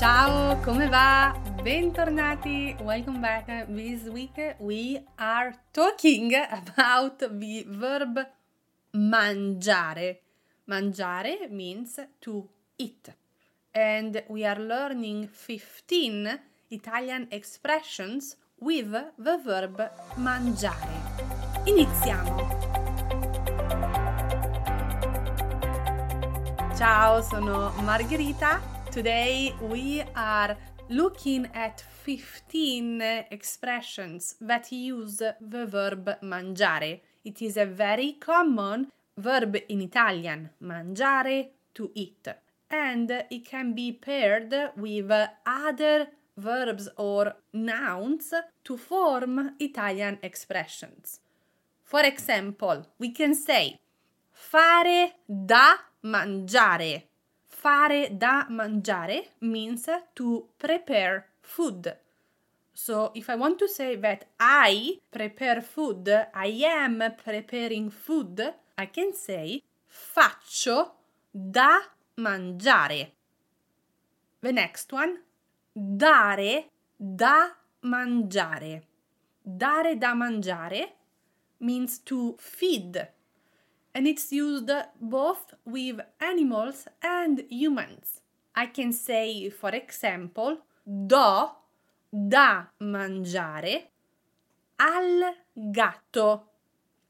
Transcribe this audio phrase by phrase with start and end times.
[0.00, 1.38] Ciao, come va?
[1.62, 3.66] Bentornati, welcome back.
[3.68, 8.18] This week we are talking about the verb
[8.94, 10.20] mangiare.
[10.66, 13.14] Mangiare means to eat.
[13.74, 16.40] And we are learning 15
[16.70, 19.86] Italian expressions with the verb
[20.16, 21.64] mangiare.
[21.64, 22.48] Iniziamo!
[26.74, 30.56] Ciao, sono Margherita Today we are
[30.88, 37.00] looking at 15 expressions that use the verb mangiare.
[37.24, 42.26] It is a very common verb in Italian, mangiare, to eat.
[42.68, 45.12] And it can be paired with
[45.46, 51.20] other verbs or nouns to form Italian expressions.
[51.84, 53.78] For example, we can say
[54.32, 57.09] fare da mangiare
[57.60, 61.94] fare da mangiare means to prepare food.
[62.72, 68.40] So if I want to say that I prepare food, I am preparing food,
[68.78, 70.92] I can say faccio
[71.30, 71.80] da
[72.14, 73.12] mangiare.
[74.40, 75.20] The next one,
[75.70, 76.64] dare
[76.96, 78.82] da mangiare.
[79.42, 80.92] Dare da mangiare
[81.58, 83.06] means to feed
[83.94, 88.20] and it's used both with animals and humans.
[88.54, 91.50] I can say, for example, do
[92.08, 93.90] da mangiare
[94.76, 96.48] al gatto.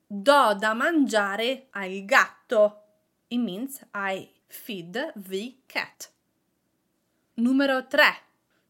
[0.06, 2.82] Do da mangiare al gatto.
[3.28, 6.10] It means I feed the cat.
[7.34, 8.02] Numero 3.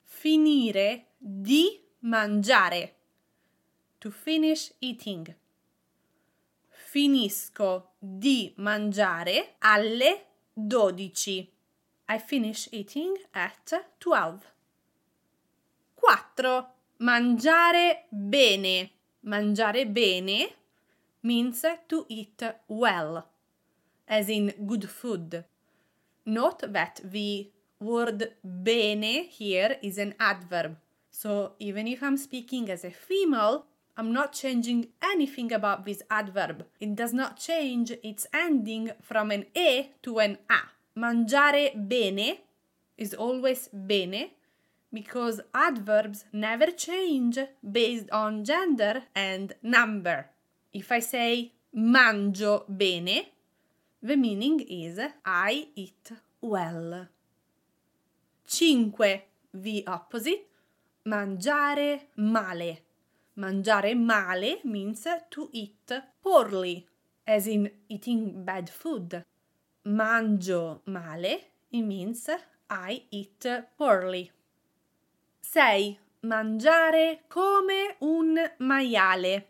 [0.05, 2.95] Finire di mangiare.
[3.99, 5.35] To finish eating
[6.91, 10.25] finisco di mangiare alle
[10.55, 11.49] 12.
[12.09, 14.41] I finish eating at 12.
[15.95, 16.75] 4.
[16.97, 18.91] Mangiare bene.
[19.21, 20.53] Mangiare bene
[21.21, 23.25] means to eat well,
[24.07, 25.45] as in good food.
[26.25, 27.49] Note that the
[27.79, 30.77] word bene here is an adverb.
[31.09, 33.67] So even if I'm speaking as a female,
[34.01, 36.65] I'm not changing anything about this adverb.
[36.81, 40.61] It does not change its ending from an e to an a.
[40.99, 42.39] Mangiare bene
[42.97, 44.31] is always bene
[44.91, 50.31] because adverbs never change based on gender and number.
[50.73, 53.27] If I say mangio bene,
[54.03, 57.07] the meaning is I eat well.
[58.47, 59.21] 5.
[59.53, 60.47] The opposite.
[61.07, 62.79] Mangiare male.
[63.41, 65.91] Mangiare male means to eat
[66.21, 66.87] poorly,
[67.27, 69.25] as in eating bad food.
[69.87, 71.41] Mangio male,
[71.71, 72.29] it means
[72.69, 73.47] I eat
[73.79, 74.31] poorly.
[75.41, 75.97] 6.
[76.25, 79.47] Mangiare come un maiale.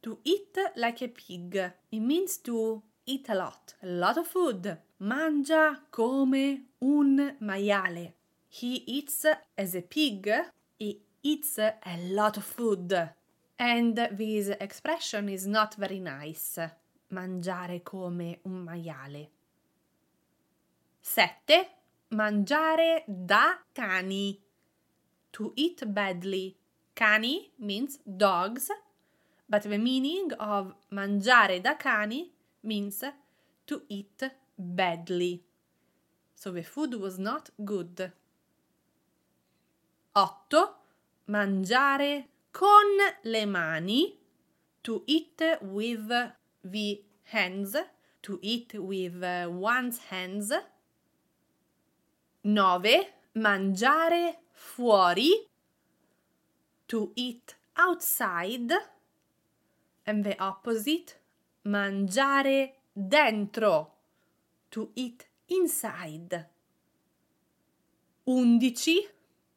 [0.00, 1.54] To eat like a pig.
[1.90, 4.78] It means to eat a lot, a lot of food.
[4.98, 8.14] Mangia come un maiale.
[8.48, 10.28] He eats as a pig.
[10.76, 11.74] He eats a
[12.10, 13.10] lot of food.
[13.58, 16.58] And this expression is not very nice.
[17.12, 19.28] Mangiare come un maiale.
[21.00, 21.66] 7.
[22.12, 24.40] Mangiare da cani.
[25.32, 26.56] To eat badly.
[26.94, 28.70] Cani means dogs,
[29.48, 32.30] but the meaning of mangiare da cani
[32.62, 33.02] means
[33.66, 34.22] to eat
[34.58, 35.42] badly.
[36.34, 38.12] So the food was not good.
[40.14, 40.28] 8
[41.26, 44.18] mangiare con le mani,
[44.82, 46.08] to eat with
[46.64, 47.76] the hands,
[48.20, 50.52] to eat with one's hands.
[52.44, 53.06] 9.
[53.36, 55.48] Mangiare fuori,
[56.86, 58.72] to eat outside.
[60.04, 61.20] And the opposite,
[61.66, 63.92] mangiare dentro,
[64.70, 66.46] to eat inside.
[68.24, 68.74] 11.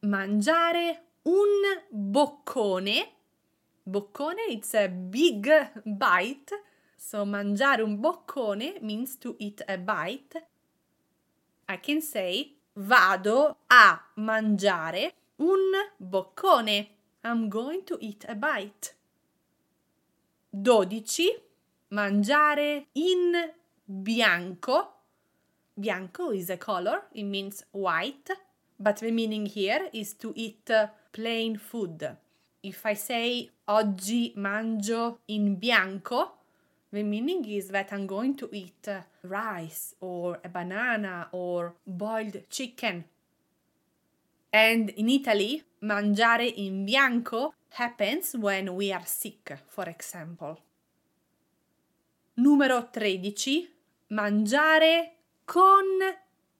[0.04, 3.12] Mangiare un boccone.
[3.82, 5.48] Boccone, it's a big
[5.84, 6.52] bite.
[6.96, 10.46] So mangiare un boccone means to eat a bite.
[11.68, 16.88] I can say vado a mangiare un boccone.
[17.22, 18.94] I'm going to eat a bite.
[20.50, 21.42] 12.
[21.88, 23.52] Mangiare in
[23.84, 24.92] bianco.
[25.78, 28.30] Bianco is a color, it means white,
[28.78, 30.70] but the meaning here is to eat
[31.16, 32.16] plain food.
[32.62, 36.32] If I say oggi mangio in bianco,
[36.92, 38.86] the meaning is that I'm going to eat
[39.22, 43.04] rice or a banana or boiled chicken.
[44.52, 50.58] And in Italy, mangiare in bianco happens when we are sick, for example.
[52.34, 53.68] Numero 13.
[54.10, 55.12] Mangiare
[55.46, 55.84] con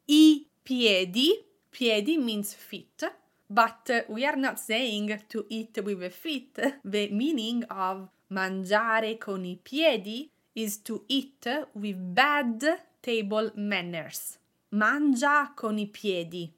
[0.07, 1.45] i piedi.
[1.69, 3.05] Piedi means feet.
[3.49, 6.59] But uh, we are not saying to eat with the feet.
[6.85, 12.65] The meaning of mangiare con i piedi is to eat with bad
[13.01, 14.39] table manners.
[14.73, 16.53] Mangia con i piedi.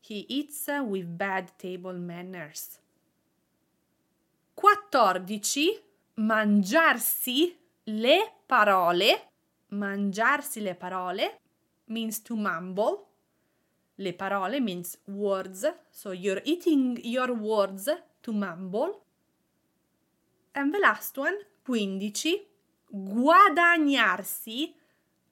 [0.00, 2.78] He eats with bad table manners.
[4.54, 5.82] 14.
[6.14, 9.28] Mangiarsi le parole.
[9.68, 11.38] Mangiarsi le parole
[11.86, 13.09] means to mumble.
[14.00, 15.66] Le parole means words.
[15.90, 17.90] So you're eating your words
[18.22, 19.04] to mumble.
[20.54, 22.46] And the last one, 15.
[22.90, 24.74] Guadagnarsi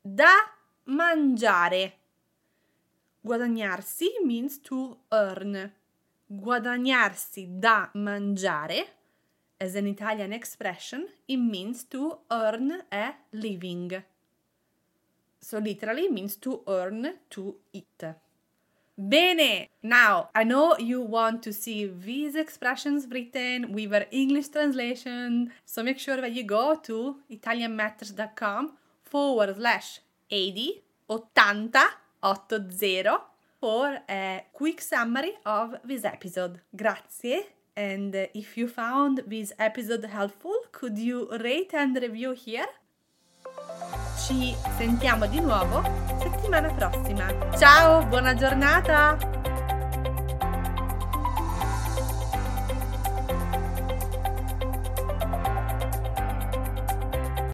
[0.01, 0.35] da
[0.85, 1.93] mangiare.
[3.23, 5.73] Guadagnarsi means to earn.
[6.27, 8.87] Guadagnarsi da mangiare,
[9.57, 14.05] as an Italian expression, it means to earn a living.
[15.41, 18.28] So literally means to earn to eat.
[18.99, 19.69] Bene!
[19.81, 25.85] Now, I know you want to see these expressions written with an English translation, so
[25.85, 28.73] make sure that you go to italianmatters.com
[29.05, 31.23] forward slash 80 80
[32.71, 33.09] 80
[33.61, 36.61] for a quick summary of this episode.
[36.75, 37.43] Grazie!
[37.77, 42.67] And if you found this episode helpful, could you rate and review here?
[44.29, 45.83] Ci sentiamo di nuovo
[46.21, 47.25] settimana prossima.
[47.57, 49.17] Ciao, buona giornata!